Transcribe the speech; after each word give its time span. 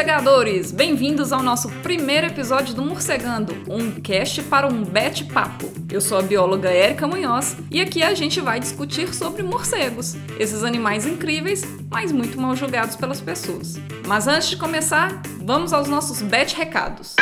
Morcegadores! 0.00 0.72
Bem-vindos 0.72 1.30
ao 1.30 1.42
nosso 1.42 1.68
primeiro 1.82 2.26
episódio 2.26 2.74
do 2.74 2.80
Morcegando, 2.80 3.54
um 3.68 3.90
cast 4.00 4.42
para 4.44 4.66
um 4.66 4.82
bate-papo. 4.82 5.70
Eu 5.92 6.00
sou 6.00 6.18
a 6.18 6.22
bióloga 6.22 6.70
Érica 6.70 7.06
Munhoz 7.06 7.58
e 7.70 7.82
aqui 7.82 8.02
a 8.02 8.14
gente 8.14 8.40
vai 8.40 8.58
discutir 8.58 9.12
sobre 9.12 9.42
morcegos, 9.42 10.16
esses 10.38 10.64
animais 10.64 11.06
incríveis, 11.06 11.64
mas 11.90 12.12
muito 12.12 12.40
mal 12.40 12.56
julgados 12.56 12.96
pelas 12.96 13.20
pessoas. 13.20 13.78
Mas 14.06 14.26
antes 14.26 14.48
de 14.48 14.56
começar, 14.56 15.20
vamos 15.42 15.70
aos 15.70 15.86
nossos 15.86 16.22
bet-recados. 16.22 17.16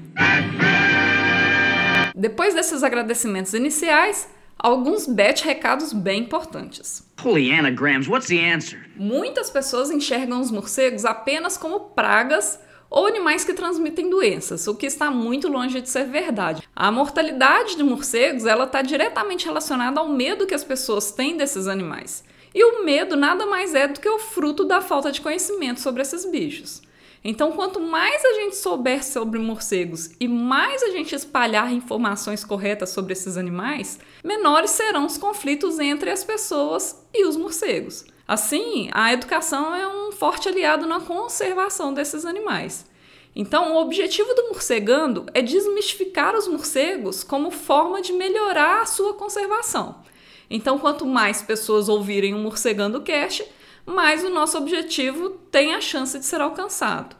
Depois 2.15 2.53
desses 2.53 2.83
agradecimentos 2.83 3.53
iniciais, 3.53 4.29
alguns 4.57 5.07
bet 5.07 5.45
recados 5.45 5.93
bem 5.93 6.19
importantes. 6.21 7.07
Holy 7.23 7.49
anagrams, 7.51 8.09
what's 8.09 8.27
the 8.27 8.53
answer? 8.53 8.79
Muitas 8.95 9.49
pessoas 9.49 9.89
enxergam 9.89 10.41
os 10.41 10.51
morcegos 10.51 11.05
apenas 11.05 11.57
como 11.57 11.91
pragas 11.91 12.59
ou 12.89 13.05
animais 13.05 13.43
que 13.43 13.53
transmitem 13.53 14.09
doenças, 14.09 14.67
o 14.67 14.75
que 14.75 14.85
está 14.85 15.11
muito 15.11 15.47
longe 15.47 15.81
de 15.81 15.89
ser 15.89 16.05
verdade. 16.05 16.67
A 16.75 16.91
mortalidade 16.91 17.75
de 17.75 17.83
morcegos 17.83 18.45
ela 18.45 18.65
está 18.65 18.81
diretamente 18.81 19.45
relacionada 19.45 19.99
ao 19.99 20.09
medo 20.09 20.47
que 20.47 20.55
as 20.55 20.63
pessoas 20.63 21.11
têm 21.11 21.35
desses 21.37 21.67
animais. 21.67 22.23
E 22.53 22.63
o 22.63 22.83
medo 22.83 23.15
nada 23.15 23.45
mais 23.45 23.75
é 23.75 23.87
do 23.87 23.99
que 23.99 24.09
o 24.09 24.19
fruto 24.19 24.63
da 24.63 24.81
falta 24.81 25.11
de 25.11 25.21
conhecimento 25.21 25.79
sobre 25.79 26.01
esses 26.01 26.25
bichos. 26.25 26.81
Então, 27.23 27.51
quanto 27.51 27.79
mais 27.79 28.23
a 28.23 28.33
gente 28.35 28.55
souber 28.55 29.03
sobre 29.03 29.37
morcegos 29.37 30.11
e 30.19 30.27
mais 30.27 30.81
a 30.81 30.91
gente 30.91 31.13
espalhar 31.13 31.73
informações 31.73 32.43
corretas 32.43 32.91
sobre 32.91 33.13
esses 33.13 33.37
animais, 33.37 33.99
menores 34.23 34.71
serão 34.71 35.05
os 35.05 35.17
conflitos 35.17 35.77
entre 35.77 36.09
as 36.09 36.23
pessoas 36.23 37.05
e 37.13 37.25
os 37.25 37.35
morcegos. 37.35 38.05
Assim, 38.27 38.89
a 38.91 39.13
educação 39.13 39.73
é 39.73 39.87
um 39.87 40.11
forte 40.11 40.49
aliado 40.49 40.85
na 40.85 40.99
conservação 40.99 41.93
desses 41.93 42.25
animais. 42.25 42.85
Então, 43.33 43.73
o 43.73 43.81
objetivo 43.81 44.33
do 44.33 44.49
morcegando 44.49 45.25
é 45.33 45.41
desmistificar 45.41 46.35
os 46.35 46.47
morcegos 46.47 47.23
como 47.23 47.51
forma 47.51 48.01
de 48.01 48.11
melhorar 48.11 48.81
a 48.81 48.85
sua 48.85 49.13
conservação. 49.13 50.03
Então, 50.49 50.79
quanto 50.79 51.05
mais 51.05 51.41
pessoas 51.41 51.87
ouvirem 51.87 52.33
o 52.33 52.39
Morcegando 52.39 53.01
Cast, 53.01 53.45
mais 53.85 54.23
o 54.23 54.29
nosso 54.29 54.57
objetivo 54.57 55.29
tem 55.51 55.75
a 55.75 55.81
chance 55.81 56.17
de 56.17 56.25
ser 56.25 56.41
alcançado. 56.41 57.15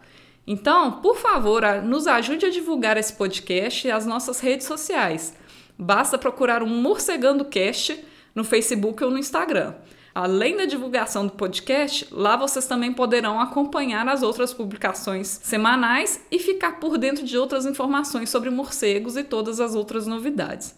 Então, 0.45 0.93
por 0.93 1.17
favor, 1.17 1.61
nos 1.83 2.07
ajude 2.07 2.45
a 2.45 2.49
divulgar 2.49 2.97
esse 2.97 3.13
podcast 3.13 3.87
e 3.87 3.91
as 3.91 4.05
nossas 4.05 4.39
redes 4.39 4.65
sociais. 4.65 5.33
Basta 5.77 6.17
procurar 6.17 6.63
um 6.63 6.67
Morcegando 6.67 7.45
Cast 7.45 8.03
no 8.33 8.43
Facebook 8.43 9.03
ou 9.03 9.11
no 9.11 9.19
Instagram. 9.19 9.75
Além 10.19 10.57
da 10.57 10.65
divulgação 10.65 11.27
do 11.27 11.33
podcast, 11.33 12.07
lá 12.09 12.35
vocês 12.35 12.65
também 12.65 12.91
poderão 12.91 13.39
acompanhar 13.39 14.07
as 14.07 14.23
outras 14.23 14.51
publicações 14.51 15.27
semanais 15.43 16.19
e 16.31 16.39
ficar 16.39 16.79
por 16.79 16.97
dentro 16.97 17.23
de 17.23 17.37
outras 17.37 17.67
informações 17.67 18.31
sobre 18.31 18.49
morcegos 18.49 19.15
e 19.15 19.23
todas 19.23 19.59
as 19.59 19.75
outras 19.75 20.07
novidades. 20.07 20.73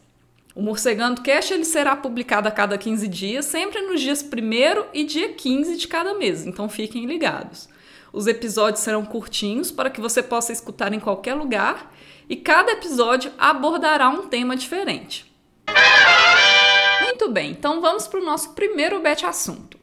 O 0.53 0.61
Morcegando 0.61 1.21
Cast 1.21 1.53
ele 1.53 1.63
será 1.63 1.95
publicado 1.95 2.49
a 2.49 2.51
cada 2.51 2.77
15 2.77 3.07
dias, 3.07 3.45
sempre 3.45 3.81
nos 3.81 4.01
dias 4.01 4.21
1 4.21 4.87
e 4.93 5.05
dia 5.05 5.31
15 5.31 5.77
de 5.77 5.87
cada 5.87 6.15
mês, 6.15 6.45
então 6.45 6.67
fiquem 6.67 7.05
ligados. 7.05 7.69
Os 8.11 8.27
episódios 8.27 8.83
serão 8.83 9.05
curtinhos 9.05 9.71
para 9.71 9.89
que 9.89 10.01
você 10.01 10.21
possa 10.21 10.51
escutar 10.51 10.91
em 10.91 10.99
qualquer 10.99 11.35
lugar 11.35 11.95
e 12.27 12.35
cada 12.35 12.73
episódio 12.73 13.31
abordará 13.37 14.09
um 14.09 14.27
tema 14.27 14.57
diferente. 14.57 15.28
Muito 17.29 17.35
bem, 17.35 17.51
então 17.51 17.79
vamos 17.79 18.07
para 18.07 18.19
o 18.19 18.25
nosso 18.25 18.53
primeiro 18.53 18.99
bet 19.01 19.23
assunto. 19.23 19.77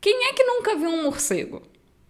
Quem 0.00 0.24
é 0.24 0.32
que 0.32 0.42
nunca 0.42 0.74
viu 0.74 0.90
um 0.90 1.04
morcego? 1.04 1.62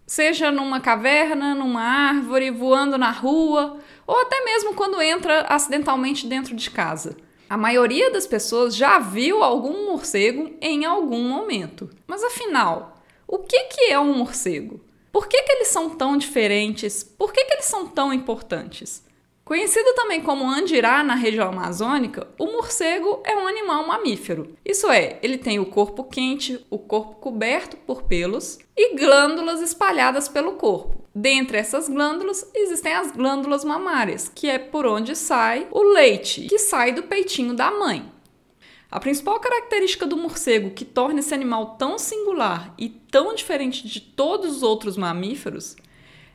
Seja 0.06 0.50
numa 0.50 0.80
caverna, 0.80 1.54
numa 1.54 1.82
árvore, 1.82 2.50
voando 2.50 2.96
na 2.96 3.10
rua, 3.10 3.76
ou 4.06 4.19
até 4.19 4.42
mesmo 4.42 4.72
quando 4.72 5.02
entra 5.02 5.42
acidentalmente 5.42 6.26
dentro 6.26 6.56
de 6.56 6.70
casa. 6.70 7.19
A 7.50 7.56
maioria 7.58 8.10
das 8.10 8.26
pessoas 8.26 8.74
já 8.74 8.98
viu 8.98 9.42
algum 9.42 9.90
morcego 9.90 10.56
em 10.58 10.86
algum 10.86 11.22
momento. 11.28 11.90
Mas 12.06 12.24
afinal, 12.24 12.96
O 13.26 13.40
que, 13.40 13.64
que 13.64 13.92
é 13.92 14.00
um 14.00 14.16
morcego? 14.16 14.80
Por 15.12 15.28
que, 15.28 15.42
que 15.42 15.52
eles 15.52 15.69
são 15.69 15.90
tão 15.90 16.16
diferentes? 16.16 17.04
Por 17.04 17.30
que, 17.30 17.44
que 17.44 17.52
eles 17.52 17.66
são 17.66 17.86
tão 17.86 18.10
importantes? 18.10 19.04
Conhecido 19.52 19.93
também 19.93 20.22
como 20.22 20.49
andirá 20.49 21.04
na 21.04 21.14
região 21.14 21.50
amazônica, 21.50 22.26
o 22.38 22.46
morcego 22.46 23.22
é 23.22 23.37
um 23.37 23.46
animal 23.46 23.87
mamífero. 23.87 24.56
Isso 24.64 24.90
é, 24.90 25.19
ele 25.22 25.37
tem 25.37 25.58
o 25.58 25.66
corpo 25.66 26.04
quente, 26.04 26.64
o 26.70 26.78
corpo 26.78 27.16
coberto 27.16 27.76
por 27.76 28.04
pelos 28.04 28.58
e 28.75 28.96
glândulas 28.96 29.60
espalhadas 29.60 30.26
pelo 30.26 30.52
corpo. 30.52 31.04
Dentre 31.14 31.58
essas 31.58 31.87
glândulas 31.87 32.50
existem 32.54 32.94
as 32.94 33.12
glândulas 33.12 33.62
mamárias, 33.62 34.26
que 34.34 34.49
é 34.49 34.58
por 34.58 34.87
onde 34.87 35.14
sai 35.14 35.69
o 35.70 35.82
leite, 35.82 36.46
que 36.46 36.58
sai 36.58 36.93
do 36.93 37.02
peitinho 37.02 37.52
da 37.52 37.70
mãe. 37.70 38.10
A 38.90 38.98
principal 38.98 39.38
característica 39.38 40.06
do 40.06 40.16
morcego 40.16 40.70
que 40.70 40.87
torna 40.87 41.20
esse 41.20 41.34
animal 41.34 41.76
tão 41.76 41.98
singular 41.98 42.72
e 42.78 42.88
tão 42.88 43.34
diferente 43.34 43.87
de 43.87 44.00
todos 44.00 44.56
os 44.56 44.62
outros 44.62 44.96
mamíferos 44.96 45.76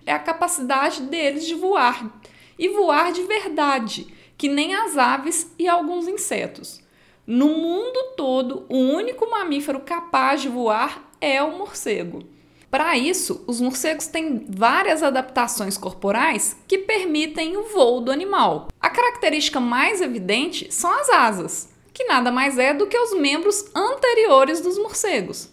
é 0.06 0.13
a 0.13 0.20
capacidade 0.20 1.02
deles 1.02 1.48
de 1.48 1.56
voar 1.56 2.22
e 2.57 2.69
voar 2.69 3.12
de 3.12 3.24
verdade, 3.24 4.07
que 4.38 4.48
nem 4.48 4.75
as 4.75 4.98
aves 4.98 5.54
e 5.57 5.68
alguns 5.68 6.07
insetos. 6.07 6.81
No 7.25 7.48
mundo 7.48 8.13
todo, 8.15 8.65
o 8.69 8.77
único 8.77 9.30
mamífero 9.30 9.80
capaz 9.81 10.42
de 10.42 10.50
voar 10.50 11.12
é 11.19 11.42
o 11.44 11.57
morcego. 11.57 12.24
Para 12.69 12.98
isso, 12.98 13.44
os 13.48 13.62
morcegos 13.62 14.07
têm 14.07 14.45
várias 14.50 15.01
adaptações 15.01 15.77
corporais 15.77 16.57
que 16.68 16.77
permitem 16.77 17.56
o 17.57 17.63
voo 17.63 18.01
do 18.01 18.12
animal. 18.12 18.68
A 18.80 18.89
característica 18.89 19.60
mais 19.60 20.01
evidente 20.01 20.74
são 20.74 20.92
as 20.92 21.10
asas, 21.10 21.69
que 21.94 22.03
nada 22.06 22.31
mais 22.31 22.57
é 22.57 22.74
do 22.74 22.88
que 22.88 22.98
os 22.98 23.18
membros 23.18 23.65
anteriores 23.74 24.62
dos 24.62 24.77
morcegos. 24.77 25.50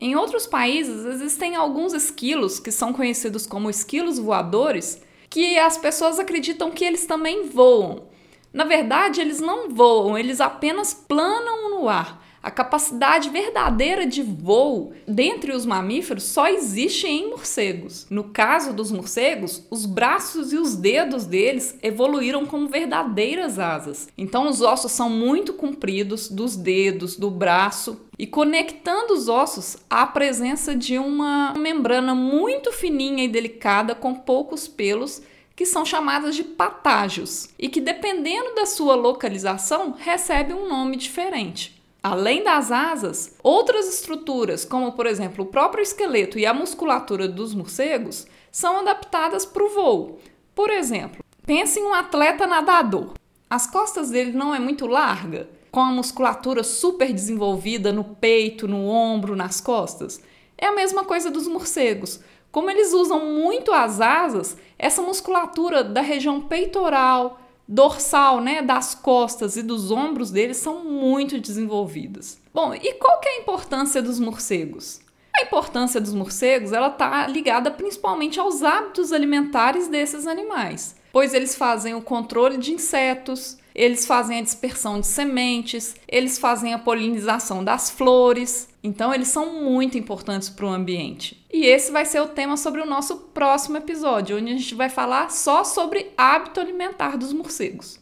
Em 0.00 0.14
outros 0.14 0.46
países, 0.46 1.04
existem 1.04 1.56
alguns 1.56 1.92
esquilos, 1.92 2.60
que 2.60 2.70
são 2.70 2.92
conhecidos 2.92 3.46
como 3.46 3.70
esquilos 3.70 4.18
voadores, 4.18 5.02
que 5.28 5.58
as 5.58 5.76
pessoas 5.76 6.18
acreditam 6.18 6.70
que 6.70 6.84
eles 6.84 7.06
também 7.06 7.48
voam. 7.48 8.08
Na 8.52 8.64
verdade, 8.64 9.20
eles 9.20 9.40
não 9.40 9.68
voam, 9.68 10.16
eles 10.16 10.40
apenas 10.40 10.94
planam 10.94 11.70
no 11.70 11.88
ar. 11.88 12.25
A 12.46 12.50
capacidade 12.52 13.28
verdadeira 13.28 14.06
de 14.06 14.22
voo 14.22 14.92
dentre 15.04 15.50
os 15.50 15.66
mamíferos 15.66 16.22
só 16.22 16.46
existe 16.46 17.04
em 17.04 17.28
morcegos. 17.28 18.06
No 18.08 18.22
caso 18.22 18.72
dos 18.72 18.92
morcegos, 18.92 19.64
os 19.68 19.84
braços 19.84 20.52
e 20.52 20.56
os 20.56 20.76
dedos 20.76 21.24
deles 21.24 21.76
evoluíram 21.82 22.46
como 22.46 22.68
verdadeiras 22.68 23.58
asas. 23.58 24.06
Então, 24.16 24.48
os 24.48 24.60
ossos 24.60 24.92
são 24.92 25.10
muito 25.10 25.54
compridos 25.54 26.28
dos 26.28 26.54
dedos, 26.54 27.16
do 27.16 27.32
braço, 27.32 28.02
e 28.16 28.28
conectando 28.28 29.14
os 29.14 29.28
ossos 29.28 29.78
há 29.90 30.06
presença 30.06 30.72
de 30.72 30.98
uma 30.98 31.52
membrana 31.54 32.14
muito 32.14 32.70
fininha 32.70 33.24
e 33.24 33.28
delicada 33.28 33.92
com 33.92 34.14
poucos 34.14 34.68
pelos 34.68 35.20
que 35.56 35.66
são 35.66 35.84
chamadas 35.84 36.36
de 36.36 36.44
patágios 36.44 37.48
e 37.58 37.68
que, 37.68 37.80
dependendo 37.80 38.54
da 38.54 38.66
sua 38.66 38.94
localização, 38.94 39.96
recebe 39.98 40.52
um 40.52 40.68
nome 40.68 40.96
diferente. 40.96 41.75
Além 42.08 42.44
das 42.44 42.70
asas, 42.70 43.34
outras 43.42 43.88
estruturas, 43.88 44.64
como 44.64 44.92
por 44.92 45.06
exemplo 45.06 45.42
o 45.42 45.48
próprio 45.48 45.82
esqueleto 45.82 46.38
e 46.38 46.46
a 46.46 46.54
musculatura 46.54 47.26
dos 47.26 47.52
morcegos, 47.52 48.28
são 48.52 48.78
adaptadas 48.78 49.44
para 49.44 49.64
o 49.64 49.68
voo. 49.68 50.20
Por 50.54 50.70
exemplo, 50.70 51.24
pense 51.44 51.80
em 51.80 51.82
um 51.82 51.92
atleta 51.92 52.46
nadador. 52.46 53.14
As 53.50 53.66
costas 53.66 54.10
dele 54.10 54.30
não 54.30 54.54
é 54.54 54.60
muito 54.60 54.86
larga, 54.86 55.50
com 55.68 55.80
a 55.80 55.90
musculatura 55.90 56.62
super 56.62 57.12
desenvolvida 57.12 57.92
no 57.92 58.04
peito, 58.04 58.68
no 58.68 58.86
ombro, 58.86 59.34
nas 59.34 59.60
costas. 59.60 60.22
É 60.56 60.66
a 60.66 60.76
mesma 60.76 61.02
coisa 61.02 61.28
dos 61.28 61.48
morcegos. 61.48 62.20
Como 62.52 62.70
eles 62.70 62.92
usam 62.92 63.26
muito 63.34 63.72
as 63.72 64.00
asas, 64.00 64.56
essa 64.78 65.02
musculatura 65.02 65.82
da 65.82 66.02
região 66.02 66.40
peitoral, 66.40 67.40
dorsal, 67.68 68.40
né, 68.40 68.62
das 68.62 68.94
costas 68.94 69.56
e 69.56 69.62
dos 69.62 69.90
ombros 69.90 70.30
deles 70.30 70.56
são 70.58 70.84
muito 70.84 71.40
desenvolvidas. 71.40 72.40
Bom, 72.54 72.74
e 72.74 72.94
qual 72.94 73.20
que 73.20 73.28
é 73.28 73.32
a 73.32 73.40
importância 73.40 74.00
dos 74.00 74.20
morcegos? 74.20 75.00
A 75.38 75.42
importância 75.42 76.00
dos 76.00 76.14
morcegos 76.14 76.72
ela 76.72 76.88
está 76.88 77.26
ligada 77.26 77.70
principalmente 77.70 78.40
aos 78.40 78.62
hábitos 78.62 79.12
alimentares 79.12 79.88
desses 79.88 80.26
animais, 80.26 80.96
pois 81.12 81.34
eles 81.34 81.54
fazem 81.54 81.94
o 81.94 82.00
controle 82.00 82.56
de 82.56 82.72
insetos, 82.72 83.58
eles 83.76 84.06
fazem 84.06 84.38
a 84.38 84.42
dispersão 84.42 84.98
de 84.98 85.06
sementes, 85.06 85.94
eles 86.08 86.38
fazem 86.38 86.72
a 86.72 86.78
polinização 86.78 87.62
das 87.62 87.90
flores. 87.90 88.70
Então, 88.82 89.12
eles 89.12 89.28
são 89.28 89.62
muito 89.62 89.98
importantes 89.98 90.48
para 90.48 90.64
o 90.64 90.70
ambiente. 90.70 91.44
E 91.52 91.66
esse 91.66 91.92
vai 91.92 92.06
ser 92.06 92.20
o 92.20 92.28
tema 92.28 92.56
sobre 92.56 92.80
o 92.80 92.86
nosso 92.86 93.16
próximo 93.34 93.76
episódio, 93.76 94.38
onde 94.38 94.50
a 94.50 94.56
gente 94.56 94.74
vai 94.74 94.88
falar 94.88 95.30
só 95.30 95.62
sobre 95.62 96.10
hábito 96.16 96.58
alimentar 96.58 97.18
dos 97.18 97.34
morcegos. 97.34 98.00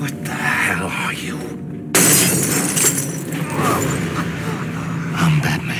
What 0.00 0.14
the 0.24 0.32
hell 0.32 0.86
are 0.86 1.14
you? 1.14 1.36
I'm 5.16 5.40
Batman. 5.42 5.74